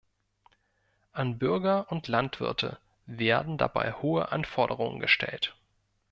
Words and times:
An 1.11 1.37
Bürger 1.37 1.91
und 1.91 2.07
Landwirte 2.07 2.79
werden 3.05 3.59
dabei 3.59 3.91
hohe 3.93 4.31
Anforderungen 4.31 4.99
gestellt. 4.99 5.55